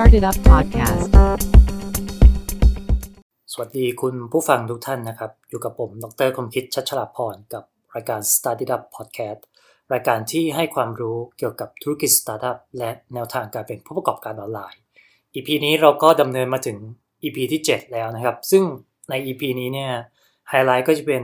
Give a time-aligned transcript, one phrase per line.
[0.00, 1.08] Started Up Podcast
[3.52, 7.64] สวัสดีคุณผู้ฟังทุกท่านนะครับ อยู่กับผม ดรคมคิดชัชลาพรกับ
[7.94, 9.40] รายการ Started Up Podcast
[9.92, 14.80] รายการที่ให้ความรู้เกี่ยวกับธุรกิจสตาร์ทอัพและแนวทางการเป็นผู้ประกอบการออนไลน์
[15.34, 16.78] EP นี้เราก็ดำเนินมาถึง
[17.22, 18.62] EP ที่ 7 แล้วนะครับ ซึ่ง
[19.10, 19.92] ใน EP นี้เนี่ย
[20.48, 21.22] ไฮไลท์ก็จะเป็น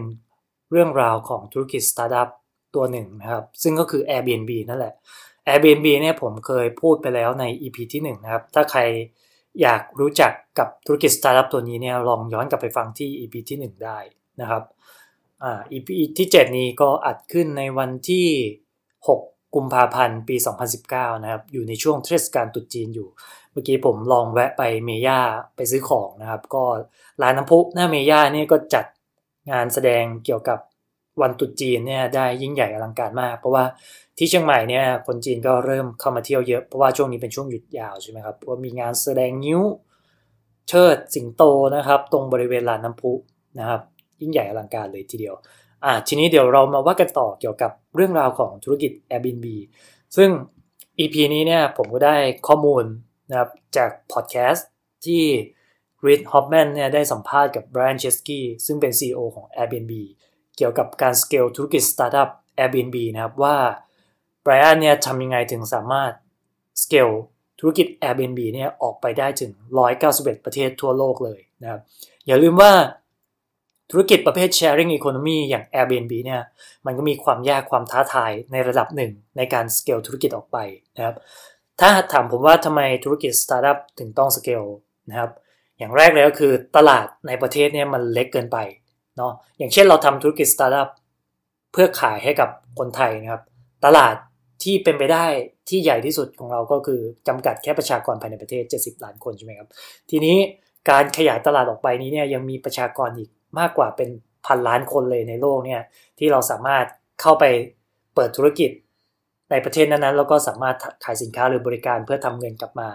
[0.71, 2.29] เรื่องราวของธุรกิจสตาร์ทอัพ
[2.75, 4.95] ตัวหนึ่งนะครับ ซึ่งก็คือ Airbnb นั่นแหละ
[5.47, 8.81] Airbnb เนี่ยผมเคยพูดไปแล้วใน EP ที่1นะครับ ถ้าใคร
[9.63, 13.99] อยากรู้จักกับธุรกิจสตาร์ทอัพตัวนี้เนี่ยลองย้อนกลับไปฟังที่ EP ที่ 1 ได้
[14.41, 14.63] นะครับ
[15.43, 18.27] อ่า EP ที่ 7 นี้ก็อัดขึ้นในวันที่
[19.09, 20.37] 6 กุมภาพันธ์ ปี
[20.81, 23.09] 2019 นะครับ อยู่ในช่วงเทศกาลตรุษจีนอยู่
[23.51, 25.21] เมื่อกี้ผมลองแวะไปเมย่า
[25.57, 26.65] ไปซื้อของนะครับ ก็
[27.23, 28.85] ร้านน้ำพุหน้าเมย่าเนี่ยก็จัด
[29.51, 30.59] งานแสดงเกี่ยวกับ
[31.23, 33.65] วันตรุษจีนเนี่ยได้ยิ่งใหญ่อลังการมาก เพราะว่า
[34.19, 39.61] ที่เชียงใหม่เนี่ยคนจีนก็เริ่มเข้ามาเที่ยวเยอะเพราะว่าช่วงนี้เป็นช่วงหยุดยาวใช่ไหมครับว่ามีงานแสดงนิ้ว
[40.69, 41.43] เชิดสิงโต
[41.77, 43.13] นะครับ ตรงบริเวณลานน้ำพุ
[43.59, 43.81] นะครับ
[44.21, 45.35] ยิ่งใหญ่อลังการเลยทีเดียว
[45.85, 49.47] อ่าทีนี้เดี๋ยวเรามาว่ากันต่อเกี่ยวกับเรื่องราวของธุรกิจ Airbnb
[50.17, 50.31] ซึ่ง
[50.99, 52.85] EP นี้เนี่ยผมก็ได้ข้อมูล
[53.31, 54.69] นะครับจากพอดแคสต์
[55.07, 55.23] ที่
[56.05, 59.93] Reed Hoffman เนี่ยได้สัมภาษณ์กับ Brian Chesky ซึ่งเป็น CEO ของ Airbnb
[60.57, 63.57] เกี่ยวกับการสเกลธุรกิจสตาร์ทอัพ Airbnb นะครับว่า
[64.45, 66.13] Brian เนี่ยทำยังไงถึงสามารถ
[66.83, 67.11] สเกล
[67.61, 69.53] ธุรกิจ Airbnb เนี่ยออกไปได้ถึง
[69.99, 71.81] 191 ประเทศทั่วโลกเลยนะครับ
[72.27, 72.73] อย่าลืมว่า
[73.91, 76.43] ธุรกิจประเภท sharing economy อย่าง Airbnb เนี่ย
[76.87, 80.59] มันก็มีความยากความท้าทายในระดับหนึ่งในการสเกลธุรกิจออกไป
[80.97, 81.17] นะครับ
[81.81, 84.65] ถ้าถามผมว่าทำไมธุรกิจสตาร์ทอัพถึงต้องสเกล
[85.11, 85.31] นะครับ
[85.79, 88.59] อย่างแรกเลยก็คือตลาดในประเทศเนี่ยมันเล็กเกินไป
[89.17, 90.89] เนาะอย่างเช่นเราทำธุรกิจสตาร์ทอัพ
[91.73, 92.49] เพื่อขายให้กับ
[92.79, 93.43] คนไทยนะครับ
[93.85, 94.15] ตลาด
[94.63, 95.25] ที่เป็นไปได้
[95.69, 99.69] ที่ใหญ่ที่สุดของเราก็คือจำกัดแค่ประชากรภายในประเทศ 70 ล้านคนใช่ไหมครับ
[100.11, 100.37] ทีนี้
[100.91, 104.09] การขยายตลาดออกไปนี้เนี่ยยังมีประชากรอีกมากกว่าเป็น
[104.47, 105.81] พันล้านคนเลยในโลกเนี่ย
[106.19, 106.85] ที่เราสามารถ
[107.21, 107.45] เข้าไป
[108.15, 108.71] เปิดธุรกิจ
[109.51, 112.89] ในประเทศนั้นๆแล้วก็สามารถขายสินค้าหรือบริการเพื่อทำเงินกลับมา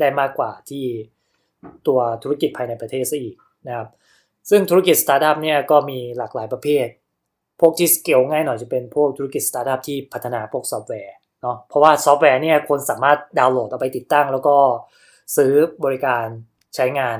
[0.00, 0.84] ได้มากกว่าที่
[1.86, 3.88] ตัวธุรกิจภายในประเทศซะอีกนะครับ
[4.50, 6.86] ซึ่งธุรกิจสตาร์ทอัพเนี่ยก็มีหลากหลายประเภท
[7.60, 14.56] พวกที่สเกลง่ายหน่อยจะเป็นพวกธุรกิจสตาร์ทอัพที่พัฒนาพวกซอฟต์แวร์เนาะเพราะว่าซอฟต์แวร์เนี่ยคนสามารถดาวน์โหลดเอาไปติดตั้ง แล้วก็
[15.36, 15.52] ซื้อ
[15.84, 16.26] บริการ
[16.74, 17.18] ใช้งาน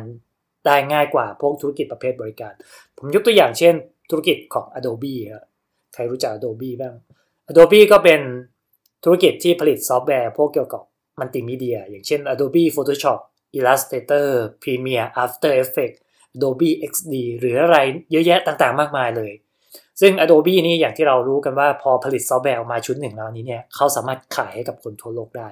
[0.67, 2.53] ได้ง่ายกว่าพวกธุรกิจประเภทบริการ
[2.99, 3.75] ผมยกตัวอย่างเช่น
[4.11, 5.45] ธุรกิจของ Adobe ครับ
[5.95, 6.95] ใครรู้จัก Adobe บ้าง
[7.49, 8.21] Adobe ก็เป็น
[9.05, 10.83] ธุรกิจที่ผลิตซอฟต์แวร์ พวกเกี่ยวกับ
[11.21, 13.19] มัลติมีเดีย อย่างเช่น Adobe Photoshop
[13.59, 14.27] Illustrator
[14.63, 16.01] Premiere After Effects
[16.37, 17.79] Adobe XD หรืออะไร
[18.13, 19.33] เยอะแยะต่างๆ มากมายเลย
[20.01, 25.49] ซึ่ง Adobe นี่อย่างที่เรารู้กันว่าพอผลิตซอฟต์แวร์ออกมาชุดหนึ่งแล้วนี้เนี่ยเขาสามารถขายให้กับคนทั่วโลกได้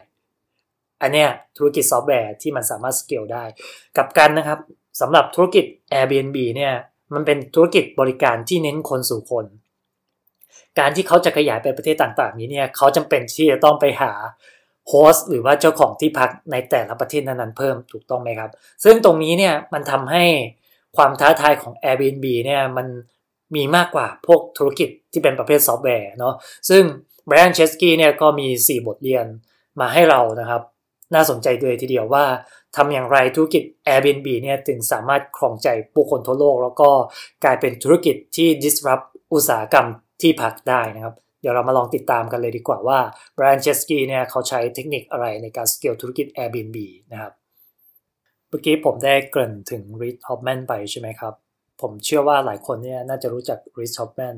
[1.03, 3.45] อันเนี้ยธุรกิจซอฟต์แวร์ที่มันสามารถสเกลได้
[3.97, 4.59] กลับกันนะครับ
[5.01, 6.75] สำหรับธุรกิจ Airbnb เนี่ย
[7.15, 9.47] มันเป็นธุรกิจบริการที่เน้นคนสู่คน
[10.79, 14.13] การที่เขาจะขยายไปประเทศต่างๆ นี้เนี่ยเขาจำเป็นที่จะต้องไปหา
[14.89, 18.51] host หรือว่าเจ้าของที่พักในแต่ละประเทศนั้นๆเพิ่มถูกต้องไหมครับ
[18.85, 20.25] ซึ่งตรงนี้เนี่ยมันทำให้
[20.97, 22.87] ความท้าทายของ Airbnb เนี่ยมัน
[23.57, 26.35] มีมากกว่าพวกธุรกิจที่เป็นประเภทซอฟต์แวร์เนาะ
[26.71, 26.83] ซึ่ง
[27.29, 29.27] Brian Chesky เนี่ยก็มี 4 บทเรียน
[29.81, 30.63] มาให้เรานะครับ
[31.15, 32.25] น่าสนใจเลยทีเดียวว่า
[32.77, 36.91] ทำอย่างไรธุรกิจ Airbnb เนี่ยถึงสามารถครองใจผู้คนทั่วโลก แล้วก็
[37.45, 39.87] กลายเป็นธุรกิจที่ disrupt อุตสาหกรรม
[40.23, 42.99] ที่พักได้นะครับ เดี๋ยวเรามาลองติดตามกันเลยดีกว่าว่า
[43.37, 46.77] Brian Chesky เนี่ยเขาใช้เทคนิคอะไรในการสเกลธุรกิจ Airbnb
[47.13, 47.33] นะครับ
[48.51, 51.35] เมื่อกี้ผมได้เกริ่นถึง Reed Hoffman ไปใช่ไหมครับ
[51.81, 54.37] ผมเชื่อว่าหลายคนเนี่ยน่าจะรู้จัก Reed Hoffman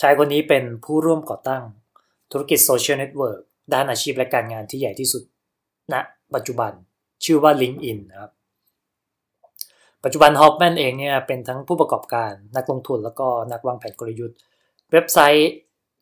[0.00, 1.62] ชายคนนี้เป็นผู้ร่วมก่อตั้ง
[2.32, 3.40] ธุรกิจโซเชียลเน็ตเวิร์ก
[3.74, 5.22] ด้านอาชีพและการงานที่ใหญ่ที่สุด
[5.92, 6.00] ณนะ
[6.34, 6.72] ปัจจุบัน
[7.24, 8.32] ชื่อว่า LinkedIn นะครับ
[10.04, 14.36] ปัจจุบัน Hoffman เองเนี่ยเป็นทั้งผู้ประกอบการนักลงทุนแล้วก็นักวางแผนกลยุทธ์
[14.92, 15.50] เว็บไซต์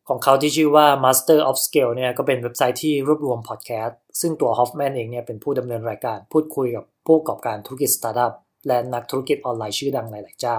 [0.08, 8.32] ของเขาที่ชื่อว่า Master of Scale เนี่ยก็เป็นเว็บไซต์ที่รวบรวมพอดแคสต์ซึ่งตัว Hoffman เองเนี่ยเป็นผู้ดำเนินรายการพูดคุยกับ ผู้ประกอบการธุรกิจสตาร์ทอัพ
[8.66, 10.58] และนักธุรกิจออนไลน์ชื่อดังหลาย ๆ เจ้า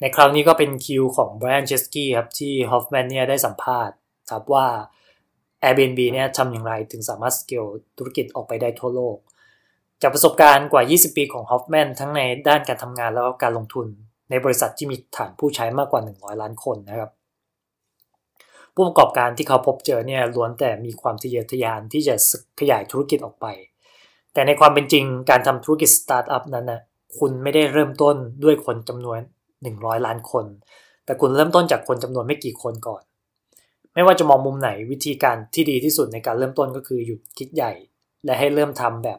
[0.00, 3.96] ในคราวนี้ก็เป็นคิวของ Brian Chesky ครับที่ฮอฟแมนเนี่ยได้สัมภาษณ์
[4.30, 4.66] ครับว่า
[5.62, 7.64] Airbnb เนี่ยทำอย่างไรถึงสามารถสเกล
[7.98, 9.16] ธุรกิจออกไปได้ทั่วโลก
[10.02, 13.86] จากประสบการณ์กว่า 20 ปีของ Hoffman ทั้งในด้านการทำงานแล้วก็การลงทุน
[14.30, 17.10] ในบริษัทที่มีฐานผู้ใช้มากกว่า 100 ล้านคนนะครับ
[18.74, 22.14] ผู้ประกอบการที่เขาพบเจอเนี่ยล้วนแต่มีความทะเยอทะยานที่จะ
[22.60, 23.46] ขยายธุรกิจออกไป
[24.38, 26.80] แต่ในความเป็นจริงการทำธุรกิจสตาร์ทอัพนั้นนะ
[27.18, 29.18] คุณไม่ได้เริ่มต้นด้วยคนจำนวน
[29.62, 30.44] 100 ล้านคน
[31.04, 33.02] แต่คุณเริ่มต้นจากคนจำนวนไม่กี่คนก่อน
[33.94, 37.72] ไม่ว่าจะมองมุมไหนวิธีการที่ดีที่สุดในการเริ่มต้นก็คือหยุดคิดใหญ่
[38.24, 39.18] และให้เริ่มทำแบบ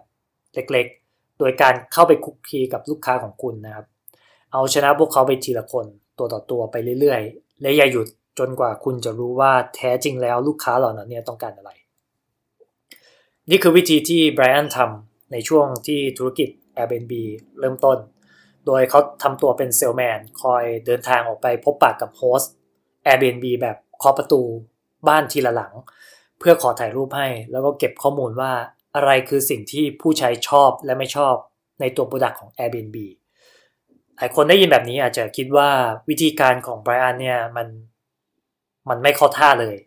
[0.53, 3.85] เล็กๆ โดยการเข้าไปคลุกคลีกับลูกค้าของคุณนะครับ
[4.53, 5.85] เอาชนะพวกเขาไปทีละคน
[6.17, 8.07] ตัวต่อตัวไปเรื่อยๆ และอย่าหยุด
[8.39, 11.71] จนกว่าคุณจะรู้ว่าแท้จริงแล้วลูกค้าเหล่านั้นเนี่ยต้องการอะไร
[13.49, 17.13] นี่คือวิธีที่ไบรอันทำ ในช่วงที่ธุรกิจ Airbnb
[17.59, 17.97] เริ่มต้น
[18.65, 22.53] โดยเขาทำตัวเป็นเซลแมนคอยเดินทางออกไปพบปะกับ host
[23.07, 24.41] Airbnb แบบเคาะประตู
[25.07, 25.73] บ้านทีละหลัง
[26.39, 28.51] เพื่อขอถ่ายรูปให้ แล้วก็เก็บข้อมูลว่า
[28.95, 31.35] อะไรคือสิ่งที่ผู้ใช้ชอบและไม่ชอบ
[31.79, 32.97] ในตัว product ของ Airbnb
[34.17, 35.69] หลายคนได้ยินแบบนี้อาจจะคิดว่า
[36.09, 37.67] วิธีการของไบรอันเนี่ยมัน
[38.89, 39.77] มันไม่เข้าท่าเลย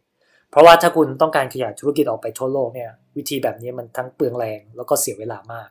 [0.51, 5.71] เพราะว่าถ้าคุณต้องการขยายธุรกิจออกไปทั่วโลกเนี่ย วิธีแบบนี้มันทั้งเปลืองแรงแล้วก็เสียเวลามาก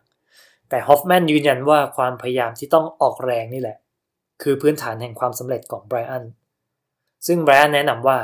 [0.69, 3.77] แต่ฮอฟแมนยืนยันว่าความพยายามที่ต้องออกแรงนี่แหละ
[4.41, 6.23] คือพื้นฐานแห่งความสำเร็จของไบรอัน
[7.27, 8.17] ซึ่งไบรอันแนะนำว่า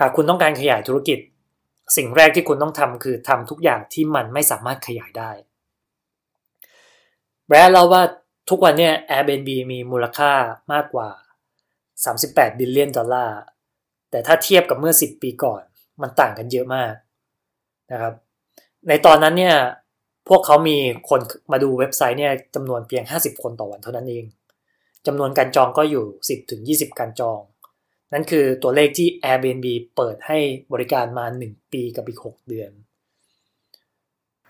[0.00, 1.18] หากคุณต้องการขยายธุรกิจ
[1.96, 5.30] สิ่งแรกที่คุณต้องทำคือทำทุกอย่างที่มันไม่สามารถขยายได้
[7.46, 8.02] แบรนด์เล่าว่า
[8.50, 10.32] ทุกวันเนี่ย Airbnb มีมูลค่า
[10.72, 11.08] มากกว่า
[11.84, 13.40] 38 billion ดอลลาร์
[14.10, 15.62] แต่ถ้าเทียบกับเมื่อ 10 ปีก่อน
[16.02, 16.92] มันต่างกันเยอะมาก
[17.92, 18.14] นะครับ
[18.88, 19.56] ในตอนนั้นเนี่ย
[20.28, 20.76] พวกเขามี
[21.08, 21.20] คน
[21.52, 24.24] มาดูเว็บไซต์เนี่ยจำนวนเพียง 50 คนต่อวันเท่านั้นเอง
[25.06, 26.04] จำนวนการจองก็อยู่
[26.88, 27.40] 10-20 การจอง
[28.12, 30.38] นั่นคือตัวเลขที่ Airbnb เปิดให้
[30.72, 32.70] บริการมา 1 ปีกับอีก 6 เดือน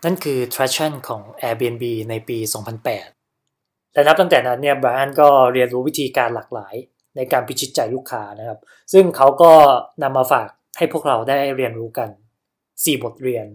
[0.05, 2.38] นั่นคือ traction ของ Airbnb ในปี
[3.17, 6.75] 2008 และนับตั้งแต่นั้นเนี่ยบรอันก็เรียนรู้วิธีการหลากหลาย
[7.17, 8.58] ในการพิชิตใจลูกค้านะครับ
[8.93, 9.52] ซึ่งเขาก็
[10.02, 10.49] นำมาฝาก
[10.79, 12.08] ให้พวกเราได้เรียนรู้กัน
[12.83, 13.47] 4 บทเรียน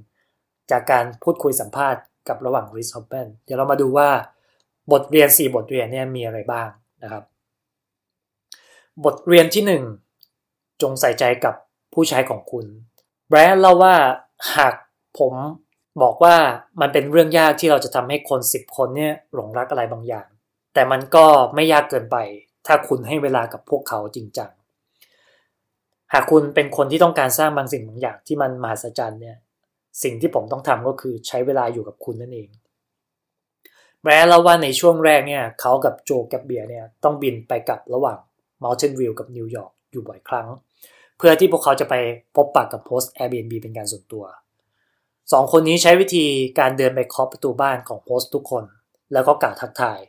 [0.72, 4.10] จากการพูดคุยสัมภาษณ์กับระหว่างริสฮอปเปนเดี๋ยวเรามาดูว่า
[4.92, 6.70] บทเรียน 4 บทเรียนเนี่ยมีอะไรบ้าง
[7.04, 7.24] นะครับ
[9.06, 9.82] บทเรียนที่
[10.28, 11.56] 1 จงใส่ใจกับ
[11.94, 12.66] ผู้ใช้ของคุณ
[13.30, 13.96] แบรนด์เล่าว่า
[14.56, 14.74] หาก
[15.20, 15.34] ผม
[16.02, 16.36] บอกว่า
[16.82, 20.28] มันเป็นเรื่องยากที่เราจะทำให้คนสิบคนเนี่ยหลงรักอะไรบางอย่าง
[20.74, 22.18] แต่มันก็ไม่ยากเกินไป
[22.66, 24.52] ถ้าคุณให้เวลากับพวกเขาจริงจัง
[26.14, 29.38] หากคุณเป็นคนที่ต้องการสร้างบางสิ่งบางอย่างที่มันมหัศจรรย์เนี่ย
[30.04, 32.50] สิ่งที่ผมต้องทำก็คือใช้เวลาอยู่กับคุณนั่นเอง
[34.04, 38.18] แม้แล้วว่าในช่วงแรกเนี่ยเขากับโจกับเบียเนี่ยต้องบินไปกับระหว่าง
[38.64, 40.48] Mountain View กับนิวยอร์กอยู่บ่อยครั้ง
[41.18, 41.96] เพื่อที่พวกเขาจะไป
[42.36, 44.26] พบปะกับ host Airbnb เป็นการส่วนตัว
[45.32, 46.26] สองคนนี้ใช้วิธี
[46.60, 48.64] การเดินไปเคาะประตูบ้านของ host ทุกคน
[49.14, 50.00] แล้วก็กล่าวทักทาย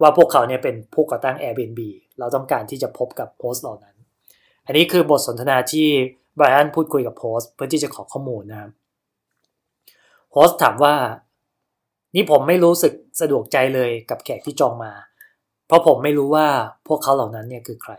[0.00, 1.80] ว่าพวกเขาเนี่ยเป็นผู้ก่อตั้ง Airbnb
[2.18, 3.93] เราต้องการที่จะพบกับ host เหล่านั้น
[4.66, 5.86] อันนี้คือบทสนทนาที่
[6.36, 8.70] ไบรอันพูดคุยกับ host เพื่อที่จะขอข้อมูลนะครับ
[10.32, 10.94] host ถามว่า
[12.14, 14.92] นี่ผมไม่รู้สึกสะดวกใจเลยกับแขกที่จองมา
[15.66, 16.46] เพราะผมไม่รู้ว่า
[16.88, 17.92] พวกเขาเหล่านั้นเนี่ยคือใคร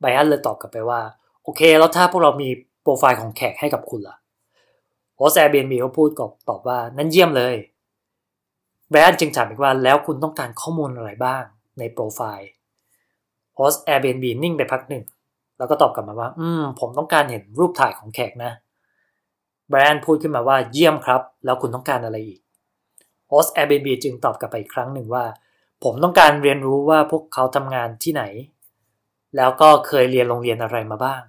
[0.00, 1.00] ไบรอันเลยตอบกลับไปว่า
[1.42, 2.48] โอเค แล้วถ้าพวกเรามี
[2.82, 4.16] โปรไฟล์ของแขกให้กับคุณล่ะ
[5.16, 7.54] host Airbnb เขาพูดกับตอบว่านั่นเยี่ยมเลย
[8.90, 11.42] ไบรอันจึงถามอีกว่าแล้วคุณต้องการข้อมูลอะไรบ้าง
[11.78, 12.48] ในโปรไฟล์
[13.60, 15.04] host Airbnb นิ่งไปพักหนึ่ง
[15.58, 18.52] แล้วก็ตอบกลับมาว่า อืม ผมต้องการเห็นรูปถ่ายของแขกนะ
[19.68, 22.40] ไบรอันพูดขึ้นมาว่าเยี่ยมครับ แล้วคุณต้องการอะไรอีก
[23.28, 25.24] host Airbnb จึงตอบกลับไปอีกครั้งหนึ่งว่า
[25.84, 28.24] ผมต้องการเรียนรู้ว่าพวกเขาทำงานที่ไหน
[29.36, 31.22] แล้วก็เคยเรียนโรงเรียนอะไรมาบ้าง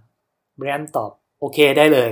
[0.57, 2.11] ไบรอันตอบโอเคได้เลย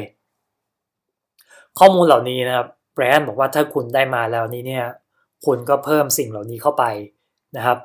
[1.80, 4.86] ข้อมูลเหล่านี้นะครับไบรอันบอกว่าถ้าคุณได้มาแล้วนี้เนี่ย
[5.46, 6.84] คุณก็เพิ่มสิ่งเหล่านี้เข้าไป
[7.58, 7.78] นะครับ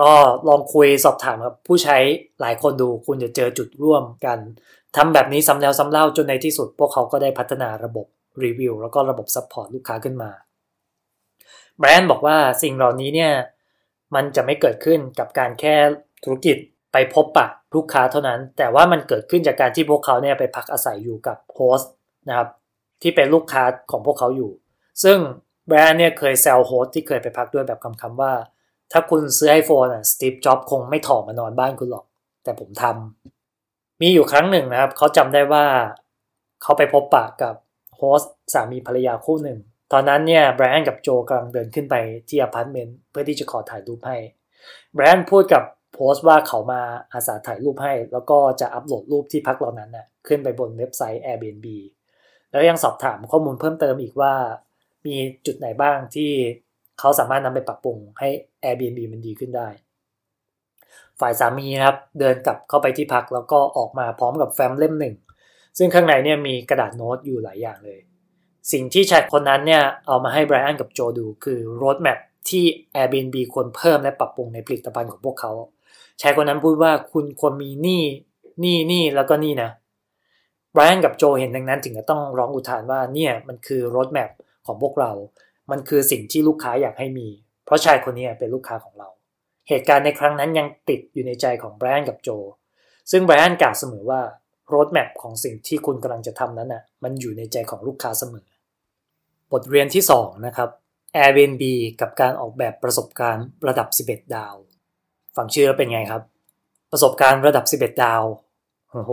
[0.00, 0.10] ก็
[0.48, 1.98] ลองคุยสอบถามกับผู้ใช้
[2.40, 4.38] หลายคนดูคุณจะเจอจุดร่วมกัน
[4.96, 8.06] ทำแบบนี้ซ้ำแล้วซ้ำเล่าจนในที่สุด พวกเขาก็ได้พัฒนาระบบ
[8.44, 10.30] รีวิวแล้วก็ระบบ support ลูกค้าขึ้นมา
[11.78, 13.32] ไบรอันบอกว่าสิ่งเหล่านี้เนี่ย
[14.14, 15.74] มันจะไม่เกิดขึ้นกับการแค่
[16.24, 16.56] ธุรกิจ
[16.92, 21.92] ไปพบปะลูกค้าเท่านั้น แต่ว่ามันเกิดขึ้นจากการที่พวกเขาเนี่ยไปพักอาศัยอยู่กับ host
[22.28, 22.48] นะครับ
[23.02, 24.50] ที่เป็นลูกค้าของพวกเขาอยู่
[25.04, 25.18] ซึ่ง
[25.68, 28.32] ไบรอันเนี่ยเคยแซว host ที่เคยไปพักด้วยแบบขำๆว่า
[28.92, 32.06] ถ้าคุณซื้อ iPhone อะ Steve Jobs คงไม่ถ่อมานอนบ้านคุณหรอก
[32.44, 35.64] แต่ผมทำมีอยู่ครั้งหนึ่งนะครับ เขาจำได้ว่า
[36.62, 37.54] เขาไปพบปะกับ
[37.96, 38.22] host
[38.54, 39.58] สามีภรรยาคู่หนึ่ง
[39.92, 41.94] ตอนนั้นเนี่ยไบรอันกับโจกำลังเดินขึ้นไป
[42.28, 44.16] ที่อพาร์ตเมนต์เพื่อที่จะขอถ่ายรูปให้
[44.94, 45.62] ไบรอันพูดกับ
[45.94, 46.82] host ว่าเขามา
[47.12, 51.66] อาสาถ่ายรูปให้ แล้วก็จะอัปโหลดรูปที่พักเหล่านั้นน่ะขึ้นไปบนเว็บไซต์ Airbnb
[52.50, 54.34] แล้วยังสอบถามข้อมูลเพิ่มเติมอีกว่า
[55.06, 56.30] มีจุดไหนบ้างที่
[57.00, 58.28] เขาสามารถนำไปปรับปรุงให้
[58.62, 59.68] Airbnb มันดีขึ้นได้
[61.20, 65.14] ฝ่ายสามีนะครับ เดินกลับเข้าไปที่พักแล้วก็ออกมาพร้อมกับแฟ้มเล่มหนึ่ง
[65.78, 68.00] ซึ่งข้างในเนี่ยมีกระดาษโน้ตอยู่หลายอย่างเลย
[68.72, 72.18] สิ่งที่ชายคนนั้นเนี่ยเอามาให้ไบรอันกับโจดูคือรถแมพ
[72.50, 75.52] ที่ Airbnb ควรเพิ่มและปรับปรุงในผลิตภัณฑ์ของพวกเขา
[76.20, 78.02] ชายคนนั้นพูดว่าคุณควรมีนี่
[78.64, 79.70] นี่นี่แล้วก็นี่นะ
[80.72, 84.30] ไบรอันกับโจเห็นดังนั้นถึงจะต้องร้องอุทานว่าเนี่ยมันคือรถแมพ
[84.66, 85.10] ของพวกเรา
[85.72, 87.28] มันคือสิ่งที่ลูกค้าอยากให้มี
[87.64, 89.08] เพราะชายคนนี้เป็นลูกค้าของเรา
[89.68, 92.28] เหตุการณ์ในครั้งนั้นยังติดอยู่ในใจของไบรอันกับโจ
[93.10, 94.20] ซึ่งไบรอันกล่าวเสมอว่า
[94.68, 98.46] โรถแมพของสิ่งที่คุณกำลังจะทำนั้นน่ะมันอยู่ในใจของลูกค้าเสมอ
[99.52, 100.68] บทเรียนที่ 2 นะครับ
[101.16, 101.62] Airbnb
[102.00, 104.54] กับการออกแบบประสบการณ์ระดับ 11 ดาว
[105.36, 106.22] ฟังชื่อแล้วเป็นไงครับ
[106.92, 108.22] ประสบการณ์ระดับ 11 ดาว
[108.90, 109.12] โอ้โห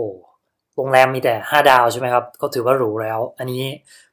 [0.76, 3.62] โรงแรมมีแต่ 5 ดาวใช่ไหมครับ ก็ถือว่าหรูแล้ว อันนี้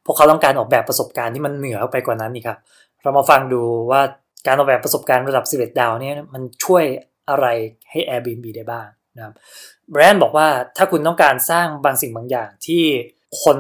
[0.06, 2.58] พวกเขาต้องการออกแบบประสบการณ์ที่มันเหนือไปกว่านั้นนี่ครับ
[3.04, 3.62] เรามาฟังดู
[3.92, 4.02] ว่า
[4.48, 6.84] การออกแบบประสบการณ์ระดับ 11 ดาวเนี่ยมันช่วย
[7.30, 7.46] อะไร
[7.90, 9.34] ให้ Airbnb ได้บ้างนะครับ
[9.92, 10.48] แบรนด์บอกว่า
[10.78, 12.84] ถ้าคุณต้องการสร้างบางสิ่งบางอย่างที่
[13.44, 13.58] คน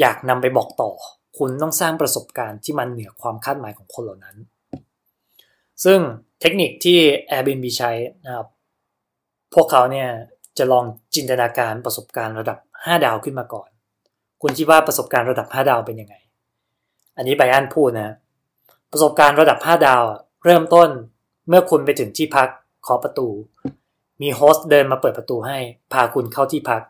[0.00, 0.90] อยากนำไปบอกต่อ
[1.38, 4.36] คุณต้องสร้างประสบการณ์ที่มันเหนือความคาดหมายของคนเหล่านั้น
[5.84, 5.98] ซึ่ง
[6.40, 6.98] เทคนิคที่
[7.30, 7.90] Airbnb ใช้
[8.26, 8.46] นะครับ
[9.54, 10.08] พวกเขาเนี่ย
[10.58, 10.84] จะลอง
[11.14, 13.68] จินตนาการประสบการณ์ระดับ 5 ดาวขึ้นมาก่อน
[14.42, 16.14] คุณคิดว่าประสบการณ์ระดับ 5 ดาวเป็นยังไง
[17.16, 18.14] อันนี้ไบอันพูดนะ
[18.92, 20.02] ประสบการณ์ระดับ 5 ดาว
[20.44, 20.88] เริ่มต้น
[21.48, 22.48] เมื่อคุณไปถึงที่พัก
[22.86, 23.28] เคาะประตู
[24.22, 25.58] มี host เดินมาเปิดประตูให้
[25.92, 26.82] พาคุณเข้าที่พัก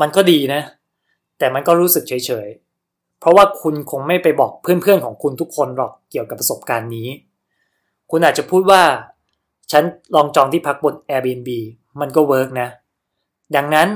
[0.00, 0.62] มันก็ดีนะ
[1.38, 7.08] แต่มันก็รู้สึกเฉยๆ เพราะว่าคุณคงไม่ไปบอกเพื่อนๆของคุณทุกคนหรอกเกี่ยวกับประสบการณ์นี้
[8.10, 8.82] คุณอาจจะพูดว่า
[9.72, 9.84] ฉัน
[10.14, 11.50] ลองจองที่พักบน Airbnb
[12.00, 12.68] มันก็ work นะ
[13.56, 13.88] ดังนั้น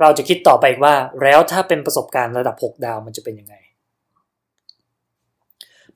[0.00, 3.54] เราจะคิดต่อไปว่าแล้วถ้าเป็นประสบการณ์ระดับ 6 ดาวมันจะเป็นยังไง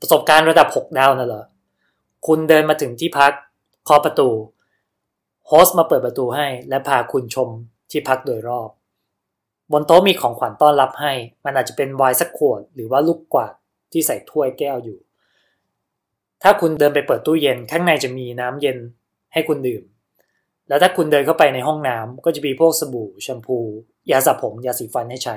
[0.00, 1.44] ประสบการณ์ระดับ 6 ดาวน่ะเหรอ
[2.26, 3.32] คุณเดินมาถึงที่พัก
[3.84, 4.28] เคาะประตู
[5.46, 7.48] โฮสต์มาเปิดประตูให้ และพาคุณชม
[7.90, 8.70] ที่พักโดยรอบ
[9.72, 11.12] บนโต๊ะมีของขวัญต้อนรับให้
[11.44, 13.52] มันอาจจะเป็นไวน์สักขวด หรือว่าลูกกวาด
[13.92, 14.98] ที่ใส่ถ้วยแก้วอยู่
[16.42, 18.78] ถ้าคุณเดินไปเปิดตู้เย็นข้างในจะมีน้ำเย็น
[19.32, 19.82] ให้คุณดื่ม
[20.70, 23.58] แล้วถ้าคุณเดินเข้าไปในห้องน้ำก็จะมีพวกสบู่แชมพู
[24.10, 25.36] ยาสระผม ยาสีฟันให้ใช้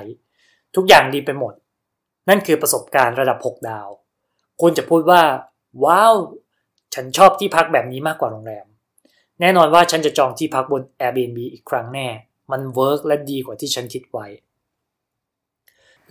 [0.76, 1.54] ทุกอย่างดีไปหมด
[2.28, 3.88] นั่นคือประสบการณ์ระดับ 6 ดาว
[4.60, 5.22] คุณจะพูดว่า
[5.84, 6.14] ว้าว
[6.94, 8.66] ฉันชอบที่พักแบบนี้มากกว่าโรงแรม
[9.40, 12.08] แน่นอนว่าฉันจะจองที่พักบน Airbnb อีกครั้งแน่
[12.52, 14.26] มัน work และดีกว่าที่ฉันคิดไว้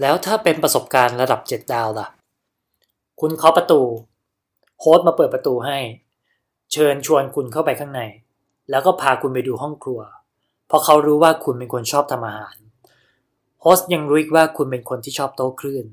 [0.02, 2.08] แล้วถ้าเป็นประสบการณ์ระดับ 7 ดาวล่ะ
[3.22, 3.82] คุณเคาะประตู
[4.80, 5.78] host มาเปิดประตูให้
[6.74, 8.02] เชิญชวนคุณเข้าไปข้างใน
[8.70, 10.02] แล้วก็พาคุณไปดูห้องครัว
[10.68, 12.56] เพราะเขารู้ว่าคุณเป็นคนชอบทำอาหาร
[13.62, 15.86] host ยังรู้อีกว่าคุณเป็นคนที่ชอบโต้คลื่น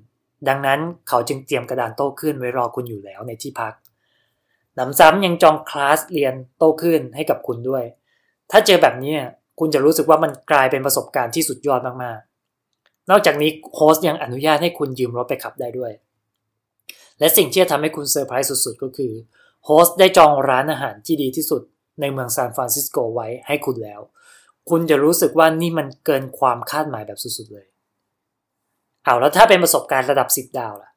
[0.49, 3.75] ดังนั้นเขาจึงเตรียมกระดานโต้คลื่นไว้รอคุณอยู่แล้วในที่พัก
[4.77, 7.85] หนำซ้ำยังจองคลาสเรียนโต้คลื่นให้กับคุณด้วย
[8.50, 9.15] ถ้าเจอแบบนี้
[9.59, 15.93] คุณจะรู้สึกว่ามันกลายเป็นประสบการณ์ที่สุดยอดมากๆ นอกจากนี้ host ยังอนุญาตให้คุณยืมรถไปขับได้ด้วย
[17.19, 19.12] และสิ่งที่จะทำให้คุณเซอร์ไพรส์สุดๆ ก็คือ
[19.65, 21.62] host ได้จองร้านอาหารที่ดีที่สุด
[22.00, 24.00] ในเมืองซานฟรานซิสโกไว้ให้คุณแล้ว
[24.71, 27.66] คุณจะรู้สึกว่านี่มันเกินความคาดหมายแบบสุดๆเลย
[29.04, 30.90] เอาแล้วถ้าเป็นประสบการณ์ระดับ 10 ดาวล่ะ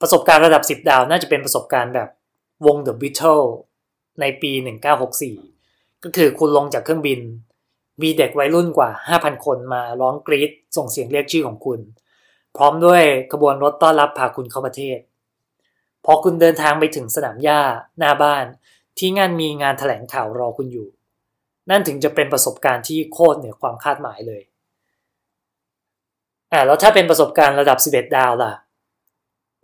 [0.00, 2.08] ประสบการณ์ระดับ 10 ดาวน่าจะเป็นประสบการณ์แบบ
[2.66, 3.48] วง The Beatles
[4.20, 4.52] ในปี
[5.28, 7.20] 1964 ก็คือคุณลงจากเครื่องบิน
[8.02, 11.80] มีเด็กวัยรุ่นกว่า 5,000 คนมาร้องกรีดส่งเสียงเรียกชื่อของคุณ
[12.56, 14.98] พร้อมด้วยขบวนรถต้อนรับพาคุณเข้าประเทศ
[16.04, 17.60] พอคุณเดินทางไปถึงสนามหญ้า
[17.98, 18.44] หน้าบ้าน
[18.98, 20.88] ที่งานมีงานถแถลงข่าวรอคุณอยู่
[21.70, 24.42] นั่นถึงจะเป็นประสบการณ์ที่โคตรเหนือความคาดหมายเลย
[26.52, 28.52] อ่าแล้วถ้าเป็นประสบการณ์ระดับ 11 ดาวล่ะ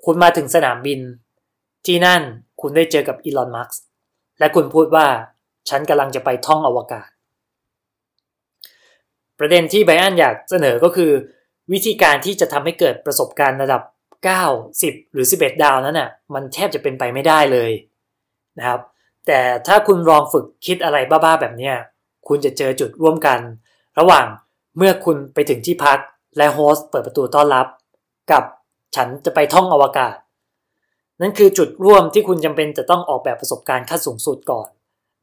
[0.04, 1.00] คุณมาถึงสนามบิน
[1.86, 2.22] ที่นั่น
[2.60, 3.82] คุณได้เจอกับอีลอนมัสก์
[4.38, 5.06] และคุณพูดว่า
[5.68, 7.08] ฉันกำลังจะไปท่องอวกาศ
[9.38, 11.10] ประเด็นที่ไบอันอยากเสนอก็คือ
[11.72, 13.82] วิธีการที่จะทำให้เกิดประสบการณ์ระดับ
[14.26, 17.70] 9 10 หรือ 11 ดาวนั้นน่ะมันแทบจะเป็นไปไม่ได้เลย
[18.58, 18.80] นะครับ
[19.28, 21.76] แต่ถ้าคุณลองฝึกคิดอะไรบ้าๆแบบเนี้ย
[22.28, 23.40] คุณจะเจอจุดร่วมกัน
[23.98, 24.26] ระหว่าง
[24.76, 25.98] เมื่อคุณไปถึงที่พัก
[26.36, 27.66] และโฮสต์เปิดประตูต้อนรับ
[28.32, 28.44] กับ
[28.96, 30.16] ฉันจะไปท่องอวกาศ
[31.20, 34.68] นั่นคือจุดร่วมที่คุณจำเป็นจะต้องออกแบบประสบการณ์ขั้นสูงสุดก่อน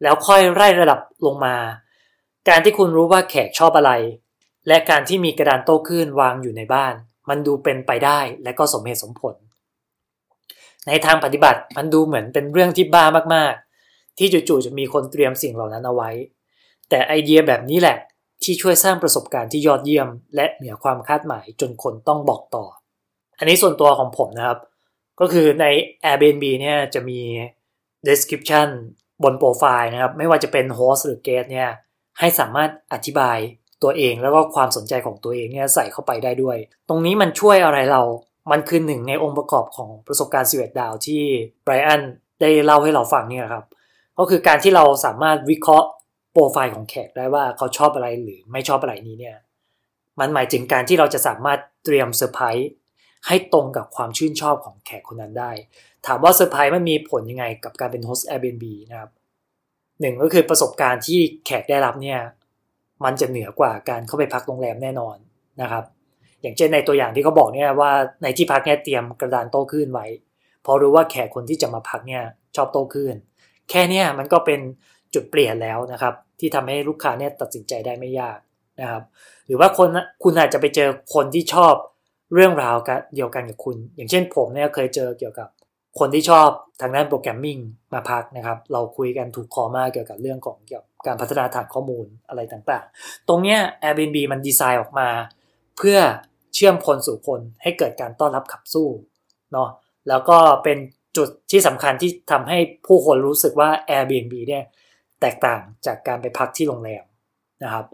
[0.04, 1.56] แล้วค่อยไล่ระดับลงมา
[2.50, 3.92] การที่คุณรู้ว่าแขกชอบอะไร
[4.68, 6.94] และการที่มีกระดานโต้คลื่นวางอยู่ในบ้าน
[7.30, 9.36] มันดูเป็นไปได้และก็สมเหตุสมผล
[10.88, 13.54] ในทางปฏิบัติมันดูเหมือนเป็นเรื่องที่บ้ามาก
[14.18, 16.10] ที่จู่ๆจะมีคนเตรียมสิ่งเหล่านั้นเอาไว้
[16.90, 17.98] แต่ไอเดียแบบนี้แหละ
[18.44, 22.66] ที่ช่วยสร้างประสบการณ์ที่ยอดเยี่ยม และเหนือความคาดหมายจนคนต้องบอกต่อ
[23.38, 24.60] อันนี้ส่วนตัวของผมนะครับ
[25.20, 25.66] ก็คือใน
[26.04, 27.20] Airbnb เนี่ยจะมี
[28.08, 28.68] description
[29.24, 31.70] บนโปรไฟล์นะครับ ไม่ว่าจะเป็น host หรือ guest เนี่ย
[32.20, 33.38] ให้สามารถอธิบาย
[33.84, 36.58] ตัวเองแล้วก็ความสนใจของตัวเองเนี่ยใส่เข้าไปได้ด้วย
[36.90, 38.02] ตรงนี้มันช่วยอะไรเรา
[38.52, 41.22] มันคือหนึ่งในองค์ประกอบของประสบการณ์11ดาวที่
[41.64, 42.02] ไบรอัน
[42.42, 43.66] ได้เล่าให้เราฟังเนี่ยครับ
[44.20, 45.88] ก็คือการที่เราสามารถวิเคราะห์
[46.32, 49.38] โปรไฟล์ของแขกได้ว่าเขาชอบอะไรหรือไม่ชอบอะไรนี้เนี่ย
[50.20, 52.70] มันหมายถึงการที่เราจะสามารถเตรียมเซอร์ไพรส์
[53.28, 55.52] ให้ตรงกับความชื่นชอบของแขกคนนั้นได้
[56.06, 59.12] ถามว่าเซอร์ไพรส์มันมีผลยังไงกับการเป็นโฮสต์ Airbnb นะครับ
[60.02, 62.20] หนึ่งก็คือประสบการณ์ที่แขกได้รับเนี่ย
[63.06, 65.18] มันจะเหนือกว่าการเข้าไปพักโรงแรมแน่นอน
[65.62, 65.84] นะครับ
[66.42, 67.92] อย่างเช่นในตัวอย่างที่เขาบอกเนี่ยว่า
[68.24, 70.08] ในที่พักเนี่ยเตรียมกระดานโต๊ะขึ้นไว้
[70.66, 72.24] พอรู้ว่าแขกคนที่จะมาพักเนี่ย
[72.56, 73.14] ชอบโต๊ะขึ้น
[73.70, 74.60] แค่นี้มันก็เป็น
[75.14, 78.38] จุดเปลี่ยนแล้วนะครับ ที่ทำให้ลูกค้าเนี่ยตัดสินใจได้ไม่ยาก
[78.82, 79.04] นะครับ
[79.48, 79.90] หรือว่าคน
[80.24, 81.74] คุณอาจจะไปเจอคนที่ชอบ
[82.34, 82.76] เรื่องราว
[83.16, 85.50] เดียวกันกับคุณ อย่างเช่นผมเนี่ยเคยเจอเกี่ยวกับ
[86.00, 86.50] คนที่ชอบ
[86.82, 87.58] ทางด้านโปรแกรมมิ่ง
[87.94, 95.10] มาพักนะครับ เราคุยกันถูกคอมากเกี่ยวกับเรื่องของเกี่ยวกับการพัฒนาฐานข้อมูลอะไรต่างๆ ตรงเนี้ย Airbnb มันดีไซน์ออกมา
[95.78, 95.98] เพื่อ
[96.54, 98.88] เชื่อมคนสู่คนให้เกิดการต้อนรับขับสู้
[99.52, 99.70] เนาะ
[100.10, 100.78] แล้วก็เป็น
[101.18, 102.58] จุดที่สำคัญที่ทำให้
[102.88, 104.64] ผู้คนรู้สึกว่า Airbnb เนี่ย
[105.22, 107.04] แตกต่างจากการไปพักที่โรงแรม
[107.64, 107.86] นะครับ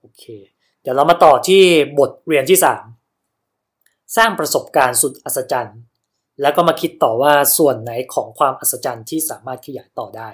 [0.00, 0.24] โอเค
[0.82, 1.62] เดี๋ยวเรามาต่อที่
[1.98, 2.58] บทเรียนที่
[3.36, 5.80] 3 สร้างประสบการณ์สุดอัศจรรย์
[6.40, 10.30] แล้วก็มาคิดต่อว่าส่วนไหนของความอัศจรรย์ที่สามารถขยายต่อได้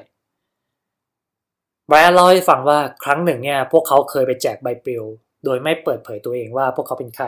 [1.88, 5.04] ไบรอันเล่าให้ฟังว่าครั้งหนึ่งเนี่ยพวกเขาเคยไปแจกใบปลิว
[5.44, 7.26] โดยไม่เปิดเผยตัวเองว่าพวกเขาเป็นใคร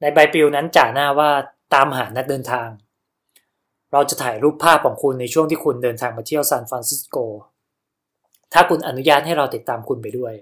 [0.00, 1.30] ในใบปลิวนั้นจ่าหน้าว่า
[1.74, 2.68] ตามหานักเดินทาง
[3.92, 7.16] เราจะถ่ายรูปภาพของคุณในช่วงที่คุณเดินทางมาเที่ยวซานฟรานซิสโก
[8.52, 10.34] ถ้าคุณอนุญาตให้เราติดตามคุณไปด้วย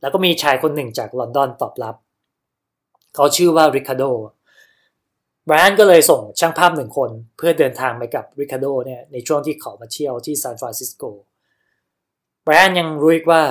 [0.00, 1.96] แล้วก็มีชายคนหนึ่งจากลอนดอนตอบรับ
[3.14, 4.02] เขาชื่อว่าริคาโด
[5.46, 11.02] ไบรอันก็เลยส่งช่างภาพหนึ่งคนเพื่อเดินทางไปกับริคาโดเนี่ยในช่วงที่เขามาเที่ยวที่ซานฟรานซิสโก
[12.42, 13.42] ไบรอันยังรู้อีกว่า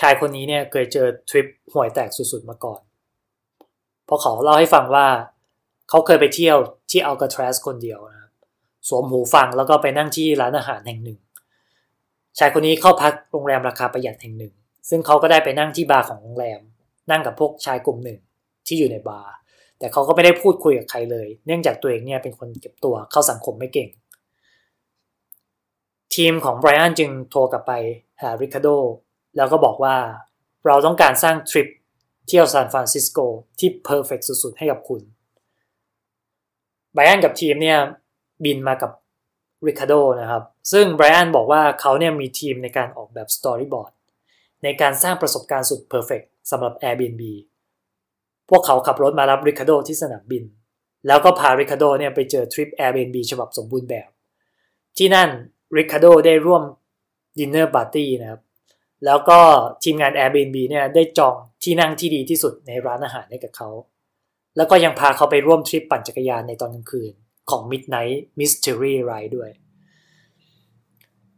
[0.00, 2.80] ชายคนนี้เนี่ยเคยเจอทริปห่วยแตกสุดๆมาก่อน
[4.04, 5.06] เพราะเขาเล่าให้ฟังว่า
[5.90, 6.56] เขาเคยไปเที่ยว
[6.90, 8.32] ที่อัลกาทรัสคนเดียวนะครับ
[8.88, 11.18] สวมหูฟังแล้วก็ไปนั่งที่ร้านอาหารแห่งหนึ่ง
[12.38, 14.52] ชายคนนี้เข้าพักโรงแรมราคาประหยัดแห่งหนึ่ง
[14.88, 16.60] ซึ่งเขาก็ได้ไปนั่งที่บาร์ของโรงแรม
[17.10, 18.18] นั่งกับพวกชายกลุ่มหนึ่ง
[18.66, 19.32] ที่อยู่ในบาร์
[19.78, 23.88] แต่เขาก็ไม่ได้พูดคุยกับใครเลย เนื่องจากตัวเองเนี่ยเป็นคนเก็บตัวเข้าสังคมไม่เก่ง
[26.14, 27.72] ทีมของไบรอันจึงโทรกลับไป
[28.22, 28.68] หาริคาโด
[29.36, 29.96] แล้วก็บอกว่า
[30.66, 31.68] เราต้องการสร้างทริป
[32.28, 33.18] เที่ยวซานฟรานซิสโก
[33.58, 35.00] ที่ perfect สุดๆ ให้กับคุณ
[36.94, 37.78] ไบรอันกับทีมเนี่ย
[38.44, 38.90] บินมากับ
[39.66, 43.92] ริคาโดนะครับ ซึ่งไบรอันบอกว่าเขาเนี่ยมีทีมในการออกแบบ storyboard
[44.64, 47.22] ในการสร้างประสบการณ์สุด perfect สำหรับ Airbnb
[48.50, 50.44] พวกเขาขับรถมารับริคาโดที่สนามบิน
[51.06, 54.08] แล้วก็พาริคาโดเนี่ยไปเจอทริป Airbnb ฉบับสมบูรณ์แบบ
[54.98, 55.28] ที่นั่น
[55.78, 56.62] ริคาโดได้ร่วม
[57.38, 58.40] dinner party นะครับ
[59.04, 59.38] แล้วก็
[59.84, 63.68] ทีมงาน Airbnb เนี่ยได้จองที่นั่งที่ดีที่สุดในร้านอาหารให้กับเขา
[64.56, 67.12] แล้วก็ยังพาเขาไปร่วมทริปปั่นจักรยานในตอนกลางคืน
[67.50, 69.50] ของ Midnight Mystery Ride ด้วย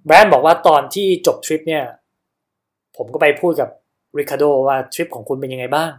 [0.06, 1.84] ไบรอันบอกว่าตอนที่จบทริปเนี่ย
[2.96, 3.68] ผมก็ไปพูดกับ
[4.18, 5.92] ริคาโดว่าทริปของคุณเป็นยังไงบ้าง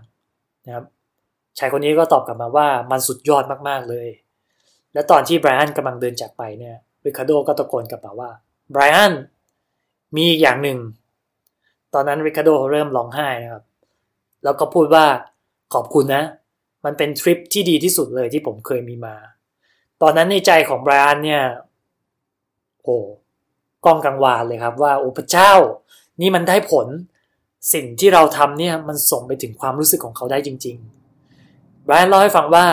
[0.65, 0.85] นะครับ
[1.57, 4.07] ชายคนนี้ก็ตอบกลับมาว่ามันสุดยอดมากๆเลย
[4.93, 8.29] และตอนที่ไบรอันกำลังเดินจากไปเนี่ยริคาโดก็ตะโกนกลับมาว่า
[8.71, 9.13] ไบรอัน
[10.15, 10.79] มีอีกอย่างหนึ่ง
[11.93, 13.63] ตอนนั้นริคาโดเริ่มร้องไห้นะครับ
[14.43, 15.05] แล้วก็พูดว่า
[15.73, 16.23] ขอบคุณนะ
[16.85, 19.15] มันเป็นทริปที่ดีที่สุดเลยที่ผมเคยมีมา
[20.01, 21.43] ตอนนั้นในใจของไบรอันเนี่ย
[22.83, 22.97] โอ้
[23.85, 25.53] กองกังวานเลยครับว่าโอ้พระเจ้า
[26.21, 26.87] นี่มันได้ผล
[27.73, 32.65] สิ่งที่เราทำเนี่ยมันส่งไปถึงความรู้สึกของเขาได้จริงๆไบรอันเล่าให้ฟังว่า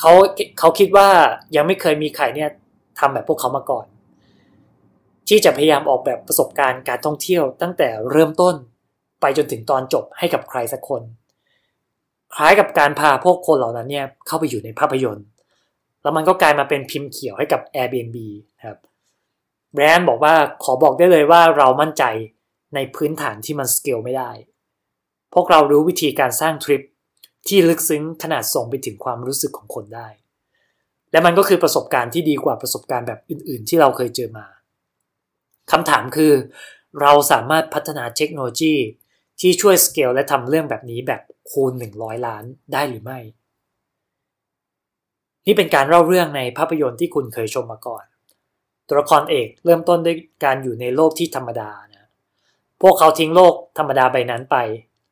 [0.00, 0.12] เขา
[0.58, 1.08] เขาคิดว่า
[1.56, 2.50] ยังไม่เคยมีใครเนี่ย
[2.98, 3.86] ทำแบบพวกเขามาก่อน
[5.28, 8.54] ที่จะพยายามออกแบบประสบการณ์การท่องเที่ยว ตั้งแต่เริ่มต้น
[9.20, 11.02] ไปจนถึงตอนจบให้กับใครสักคน
[12.34, 15.26] คล้ายกับการพาพวกคนเหล่านั้นเนี่ยเข้าไปอยู่ในภาพยนตร์
[16.02, 18.16] แล้วมันก็กลายมาเป็นพิมพ์เขียวให้กับ Airbnb
[18.64, 18.78] ครับ
[19.74, 22.04] แบรนด์บอกว่าขอบอกได้เลยว่าเรามั่นใจ
[22.74, 24.30] ในพื้นฐานที่มันสเกลไม่ได้
[25.34, 26.82] พวกเรารู้วิธีการสร้างทริป
[27.48, 30.08] ที่ลึกซึ้งขนาดส่งไปถึงความรู้สึกของคนได้
[31.12, 34.46] และมันก็คือประสบการณ์ที่ดีกว่าประสบการณ์แบบอื่น ๆ ที่เราเคยเจอมา
[35.70, 36.32] คำถามคือ
[37.00, 38.74] เราสามารถพัฒนาเทคโนโลยี
[39.40, 43.18] ที่ช่วยสเกลและทำเรื่องแบบนี้แบบ คูณ 100 ล้านได้หรือไม่
[45.46, 48.04] นี่เป็นการเล่าเรื่องในภาพยนตร์ที่คุณเคยชมมาก่อน
[48.86, 52.08] ตัวละครเอกเริ่มต้นด้วยการอยู่ในโลกที่ธรรมดานะ
[52.82, 54.56] พวกเขาทิ้งโลกธรรมดาใบนั้นไป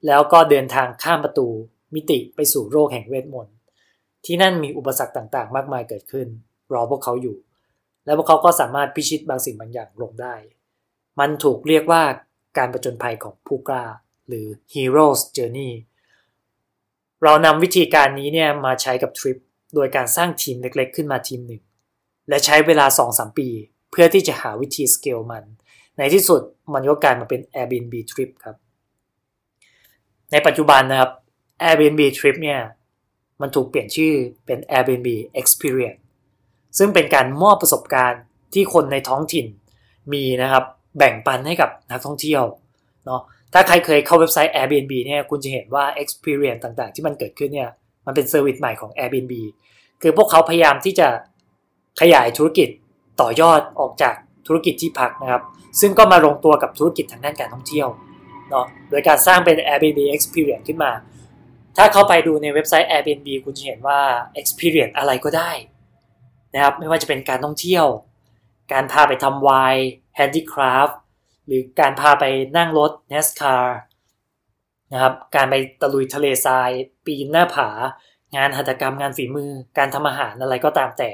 [0.07, 1.47] แล้วก็เดินทางข้ามประตู
[1.95, 3.57] มิติไปสู่โลกแห่งเวทมนต์
[4.25, 6.29] ที่นั่นมีอุปสรรคต่างๆ มากมายเกิดขึ้น
[6.73, 7.37] รอพวกเขาอยู่
[8.05, 10.35] และพวกเขาก็สามารถพิชิตบางสิ่งบางอย่างลงได้
[11.21, 12.03] มันถูกเรียกว่า
[12.59, 13.85] การประจนภัยของผู้กล้า
[14.29, 15.73] หรือ Hero's Journey
[17.25, 19.39] เรานำวิธีการนี้เนี่ยมาใช้กับทริป
[19.75, 21.63] โดยการสร้างทีมเล็กๆ ขึ้นมาทีมหนึ่ง
[22.29, 23.49] และใช้เวลา 2-3 ปี
[23.91, 25.45] เพื่อที่จะหาวิธีสเกลมัน
[25.97, 26.43] ในที่สุด
[26.75, 28.57] มันก็กลายมาเป็น Airbnb Trip ครับ
[30.33, 31.11] ในปัจจุบันนะครับ
[31.63, 32.61] Airbnb Trip เนี่ย
[33.41, 34.13] มันถูกเปลี่ยนชื่อ
[34.47, 35.09] เป็น Airbnb
[35.41, 36.01] Experience
[36.79, 38.23] ซึ่งเป็นการมอบประสบการณ์
[38.55, 39.47] ที่คนในท้องถิ่น
[40.13, 40.65] มีนะครับ
[40.99, 42.45] แบ่งปันให้กับนักท่องเที่ยว
[43.07, 43.23] เนาะ
[43.57, 47.71] ถ้าใครเคยเข้าเว็บไซต์ Airbnb เนี่ยคุณจะเห็นว่า experience ต่างๆ ที่มันเกิดขึ้นเนี่ย
[48.07, 49.35] มันเป็น service ใหม่ของ Airbnb
[50.03, 51.09] คือพวกเขาพยายามที่จะ
[52.01, 52.69] ขยายธุรกิจ
[53.21, 54.15] ต่อยอดออกจาก
[54.47, 55.43] ธุรกิจที่พักนะครับ
[55.81, 57.89] ซึ่งก็มาลงตัวกับธุรกิจทางด้านการท่องเที่ยว
[58.51, 60.93] เนาะโดยการสร้างเป็น Airbnb Experience ขึ้นมา
[61.77, 64.01] ถ้าเข้าไปดูในเว็บไซต์ Airbnb คุณจะเห็นว่า
[64.41, 65.51] Experience อะไรก็ได้
[66.55, 67.87] นะครับไม่ว่าจะเป็นการท่องเที่ยว
[68.73, 69.87] การพาไปทำวน์
[70.19, 70.95] handicraft
[71.47, 72.25] หรือการพาไป
[72.57, 73.65] นั่งรถ NASCAR
[74.93, 76.71] นะครับ การไปตะลุยทะเลทราย
[77.05, 77.69] ปีนหน้าผา
[78.37, 81.11] งานหัตถกรรมงานฝีมือ การทำอาหารอะไรก็ตามแต่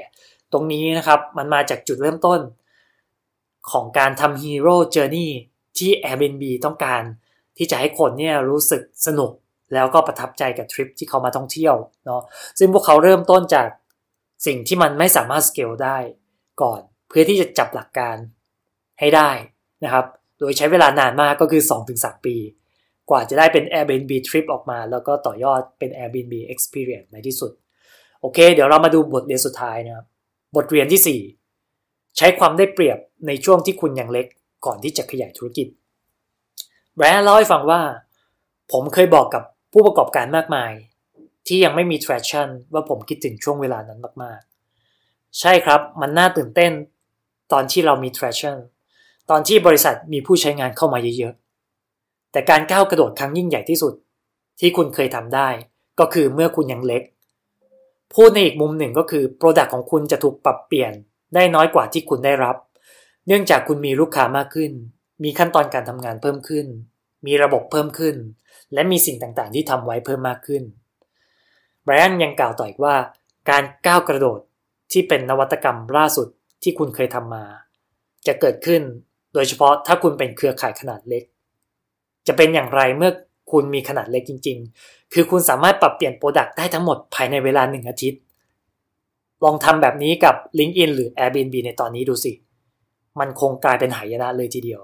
[0.51, 2.39] ตรงนี้นะครับมันมาจากจุดเริ่มต้น
[3.71, 5.29] ของการทำ Hero Journey
[5.77, 7.03] ที่ Airbnb ต้องการ
[7.57, 9.31] ที่จะให้คนเนี่ยรู้สึกสนุก
[9.73, 12.21] แล้วก็ประทับใจกับทริปที่เขามาท่องเที่ยวเนาะ
[12.59, 13.67] ซึ่งพวกเขาเริ่มต้นจาก
[14.45, 15.97] สิ่งที่มันไม่สามารถสเกลได้
[16.61, 18.17] ก่อน เพื่อที่จะจับหลักการ
[18.99, 19.29] ให้ได้
[19.83, 20.05] นะครับ
[20.43, 21.61] ดยใช้เวลานานมากก็คือ
[21.93, 22.35] 2-3 ปี
[23.09, 27.51] กว่าจะได้เป็น Airbnb Trip ออกมา แล้วก็ต่อยอดเป็น Airbnb Experience ในที่สุด
[28.21, 30.05] โอเค เดี๋ยวเรามาดูบทเรียนสุดท้ายนะครับ
[30.55, 31.19] บทเรียนที่
[31.75, 34.27] 4 ใช้ความได้เปรียบในช่วงที่คุณยังเล็ก
[34.65, 35.67] ก่อนที่จะขยายธุรกิจ
[36.95, 37.81] แบรนด์เล่าให้ฟังว่า
[38.71, 40.71] ผมเคยบอกกับผู้ประกอบการมากมาย
[41.47, 46.71] ที่ยังไม่มี traction ว่าผมคิดถึงช่วงเวลานั้นมากๆ ใช่ครับมันน่าตื่นเต้น
[47.51, 48.57] ตอนที่เรามี traction
[49.29, 53.93] ตอนที่บริษัทมีผู้ใช้งานเข้ามาเยอะๆ แต่การก้าวกระโดดครั้งยิ่งใหญ่ที่สุด
[54.59, 55.49] ที่คุณเคยทำได้
[55.99, 57.03] ก็คือเมื่อคุณยังเล็ก
[58.13, 60.93] พูดในอีกมุมหนึ่งก็คือ Product ของคุณจะถูกปรับเปลี่ยน
[61.35, 62.55] ได้น้อยกว่าที่คุณได้รับ
[63.27, 64.71] เนื่องจากคุณมีลูกค้ามากขึ้น
[65.23, 66.67] มีขั้นตอนการทำงานเพิ่มขึ้น
[67.25, 68.15] มีระบบเพิ่มขึ้น
[68.73, 70.63] และมีสิ่งต่างๆ ที่ทำไว้เพิ่มมากขึ้น
[71.83, 72.95] ไบรอันยังกล่าวต่ออีกว่า
[73.49, 74.39] การก้าวกระโดด
[74.91, 76.27] ที่เป็นนวัตกรรมล่าสุด
[76.63, 77.45] ที่คุณเคยทำมา
[78.27, 78.81] จะเกิดขึ้น
[79.33, 81.23] โดยเฉพาะถ้าคุณเป็นเครือข่ายขนาดเล็ก
[82.27, 83.11] จะเป็นอย่างไรเมื่อ
[83.51, 88.21] คุณมีขนาดเล็กจริง ๆ คือคุณสามารถปรับเปลี่ยนโปรดักต์ได้ทั้งหมดภายในเวลาหนึ่งอาทิตย์
[89.43, 92.33] ลองทำแบบนี้กับ LinkedIn หรือ Airbnb ในตอนนี้ดูสิ
[93.19, 94.81] มันคงกลายเป็นหายนะเลยทีเดียว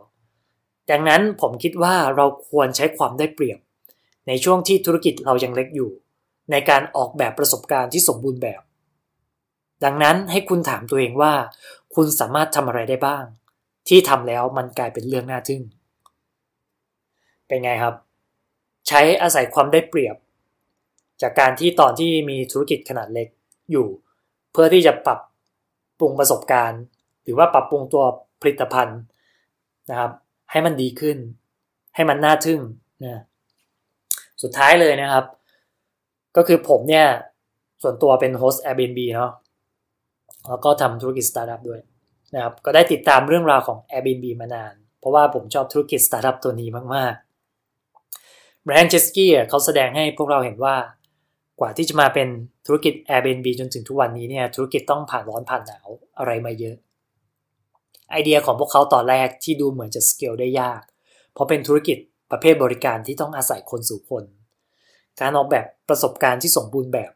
[0.91, 3.59] ดังนั้นผมคิดว่าเราควรใช้ความได้เปรียบ
[4.27, 5.89] ในช่วงที่ธุรกิจเรายังเล็กอยู่
[6.51, 8.62] ในการออกแบบประสบการณ์ที่สมบูรณ์แบบ
[9.83, 11.33] ดังนั้นให้คุณถามตัวเองว่า
[11.95, 13.23] คุณสามารถทำอะไรได้บ้าง
[13.89, 15.62] ที่ทำแล้วมันกลายเป็นเรื่องน่าทึ่ง
[17.47, 17.95] เป็นไงครับ
[18.88, 20.15] ใช้อาศัยความได้เปรียบ
[21.21, 23.28] จากการที่ตอนที่มีธุรกิจขนาดเล็ก
[23.71, 23.88] อยู่
[24.52, 25.19] เพื่อที่จะปรับ
[25.99, 26.82] ปรุงประสบการณ์
[27.23, 28.04] หรือว่าปรับปรุงตัว
[28.41, 28.99] ผลิตภัณฑ์
[29.89, 30.12] นะครับ
[30.52, 31.17] ให้มันดีขึ้น
[31.95, 32.60] ให้มันน่าทึ่ง
[33.06, 33.21] นะ
[34.41, 35.25] สุดท้ายเลยนะครับ
[36.36, 37.08] ก็คือผมเนี่ย
[37.82, 39.32] ส่วนตัวเป็น host Airbnb เนาะ
[40.47, 41.82] แล้วก็ทำธุรกิจสตาร์ทอัพด้วย
[42.34, 50.76] นะครับก็ได้ติดตามเรื่องราวของ Airbnb มานาน เพราะว่าผมชอบธุรกิจสตาร์ทอัพตัวนี้มากๆไบรอัน เชสกี้เขาแสดงให้พวกเราเห็นว่า
[51.60, 52.28] กว่าที่จะมาเป็น
[52.65, 55.88] ธุรกิจ Airbnb จนถึงทุกวันนี้เนี่ยธุรกิจต้องผ่านร้อนผ่านหนาว
[56.18, 56.76] อะไรมาเยอะ
[58.12, 60.82] ไอเดียของพวกเขาตอนแรกที่ดูเหมือนจะสเกลได้ยาก
[61.34, 61.98] เพราะเป็นธุรกิจ
[62.32, 64.24] ประเภทบริการที่ต้องอาศัยคนสู่คน
[65.20, 67.12] การออกแบบประสบการณ์ที่สมบูรณ์แบบ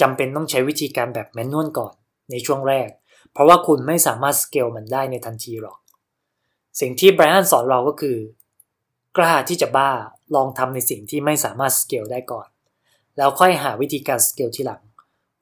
[0.00, 1.94] จำเป็นต้องใช้วิธีการแบบ manual ก่อน
[2.30, 2.88] ในช่วงแรก
[3.32, 5.78] เพราะว่าคุณไม่สามารถสเกลมันได้ในทันทีหรอก
[6.80, 8.16] สิ่งที่ไบรอันสอนเราก็คือ
[9.16, 9.90] กล้าที่จะบ้า
[10.34, 12.48] ลองทำในสิ่งที่ไม่สามารถสเกลได้ก่อน
[13.16, 14.82] แล้วค่อยหาวิธีการสเกลทีหลัง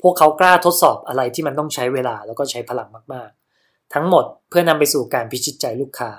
[0.02, 6.12] พวกเขากล้าทดสอบอะไรที่มันต้องใช้เวลาแล้วก็ใช้พลังมากๆ ทั้งหมดเพื่อนำไปสู่การพิชิตใจลูกค้า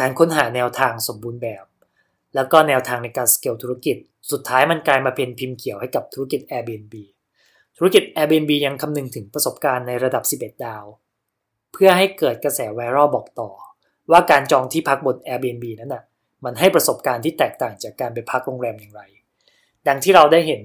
[0.00, 1.64] การค้นหาแนวทางสมบูรณ์แบบ
[2.34, 3.96] แล้วก็แนวทางในการสเกลธุรกิจ
[4.30, 6.94] สุดท้ายมันกลายมาเป็นพิมพ์เขียวให้กับธุรกิจ Airbnb
[7.84, 10.84] ธุรกิจ Airbnb ยังคำนึงถึงประสบการณ์ในระดับ 11 ดาว
[11.72, 13.50] เพื่อให้เกิดกระแสไวรัลบอกต่อ
[14.10, 16.04] ว่าการจองที่พักบน Airbnb นั้นนะ่ะ
[16.44, 19.02] มันให้ประสบการณ์ที่แตกต่างจากการไปพักโรงแรมอย่างไร
[19.88, 20.62] ดังที่เราได้เห็น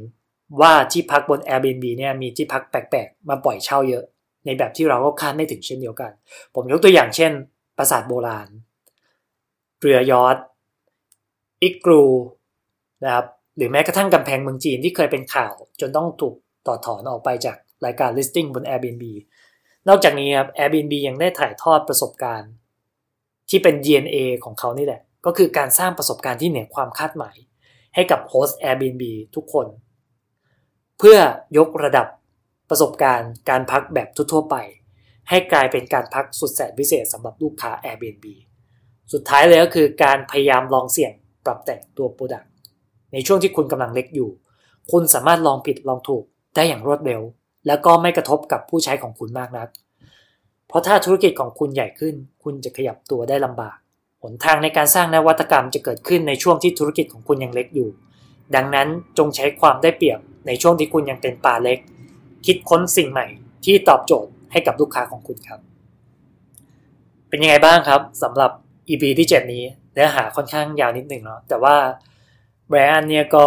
[0.61, 4.03] ว่าที่พักบน Airbnb เนี่ยมีที่พักแปลกๆ มาปล่อยเช่าเยอะ
[4.45, 6.11] ในแบบที่เราก็คาดไม่ถึงเช่นเดียวกัน
[6.55, 7.31] ผมยกตัวอย่างเช่น
[7.77, 8.47] ปราสาทโบราณ
[9.79, 10.37] เรือยอท
[11.61, 12.03] อิกรู
[13.03, 13.25] นะครับ
[13.57, 16.35] หรือแม้กระทั่งกำแพงเมืองจีนที่เคยเป็นข่าว จนต้องถูก
[16.67, 19.03] ต่อถอนออกไปจากรายการ listing บน Airbnb
[19.87, 22.51] นอกจากนี้ครับ Airbnb ยังได้ถ่ายทอดประสบการณ์
[23.49, 27.35] ที่เป็น DNA ของเขานี่แหละ ก็คือการสร้างประสบการณ์ที่เหนือความคาดหมาย
[27.95, 29.03] ให้กับโฮสต์ Airbnb
[29.35, 29.67] ทุกคน
[30.97, 31.17] เพื่อ
[31.57, 32.07] ยกระดับ
[32.69, 34.55] ประสบการณ์การพักแบบทั่วไป
[35.29, 38.25] ให้กลายเป็นการพักสุดแสนพิเศษสำหรับลูกค้า Airbnb
[39.13, 41.11] สุดท้ายเลยก็คือการพยายามลองเสี่ยง
[41.45, 42.47] ปรับแต่งตัว Product
[43.13, 44.29] ในช่วงที่คุณกำลังเล็กอยู่
[44.91, 46.23] คุณสามารถลองผิดลองถูก
[46.55, 47.21] ได้อย่างรวดเร็ว
[47.67, 49.67] แล้วก็ไม่กระทบกับผู้ใช้ของคุณมากนัก
[50.67, 53.77] เพราะถ้าธุรกิจของคุณใหญ่ขึ้น คุณจะขยับตัวได้ลำบาก
[54.21, 57.89] หนทางในการสร้างนวัตกรรมจะเกิดขึ้นในช่วงที่ธุรกิจของคุณยังเล็กอยู่
[58.55, 61.79] ดังนั้นจงใช้ความได้เปรียบในช่วงที่คุณยังเป็นปลาเล็ก
[62.45, 63.25] คิดค้นสิ่งใหม่
[63.65, 65.59] ที่ตอบโจทย์ให้กับลูกค้าของคุณครับ
[67.29, 68.51] เป็นยังไงบ้างครับสำหรับ
[68.89, 71.75] EP ที่ 7 นี้เนื้อหาค่อนข้างยาวนิดหนึ่งเนาะแต่ว่า
[72.67, 73.45] แบรนด์เนี่ยก็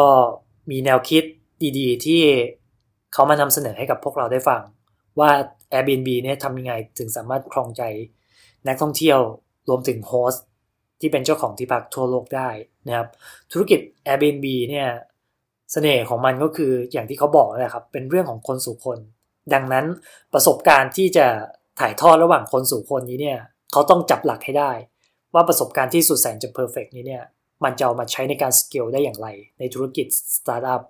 [0.70, 1.24] มีแนวคิด
[1.78, 2.22] ดีๆ ที่
[3.12, 4.62] เขามานำเสนอให้กับพวกเราได้ฟัง
[5.20, 5.31] ว่า
[5.73, 7.83] Airbnb เนี่ยทำยังไงถึงสามารถครองใจ
[8.66, 9.18] นักท่องเที่ยว
[9.68, 10.44] รวมถึง host
[11.01, 12.49] ที่เป็นเจ้าของที่พักทั่วโลกได้
[12.88, 13.09] นะครับ
[13.53, 14.88] ธุรกิจ Airbnb เนี่ย
[15.73, 18.99] เสน่ห์ของมันก็คืออย่างที่เขาบอกเลยครับ เป็นเรื่องของคนสู่คน
[19.55, 19.87] ดังนั้น
[20.33, 21.27] ประสบการณ์ที่จะ
[21.81, 23.38] ถ่ายทอดระหว่างคนสู่คนนี้เนี่ย
[23.73, 24.70] เขาต้องจับหลักให้ได้
[25.35, 27.25] ว่าประสบการณ์ที่สุดแสนจะ perfect นี้เนี่ย
[27.64, 30.83] มันจะเอามาใช้ในการสเกลได้อย่างไร ในธุรกิจสตาร์ทอัพ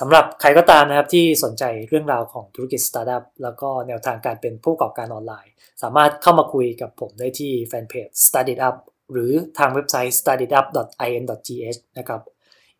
[0.00, 5.52] สำหรับใครก็ตามนะครับที่สนใจเรื่องราวของธุรกิจสตาร์ทอัพแล้วก็แนวทางการเป็นผู้ประกอบการออนไลน์
[5.82, 8.76] สามารถเข้ามาคุยกับผมได้ที่แฟนเพจ Start It Up
[9.12, 12.20] หรือทางเว็บไซต์ startup.in.th นะครับ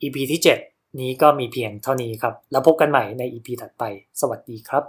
[0.03, 3.85] EP ที่ 7 นี้ก็มีเพียงเท่านี้ครับ แล้วพบกันใหม่ใน EP ถัดไป
[4.20, 4.83] สวัสดีครับ